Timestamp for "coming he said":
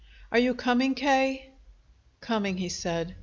2.21-3.15